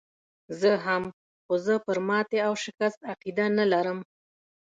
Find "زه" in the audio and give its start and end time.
0.59-0.71, 1.65-1.73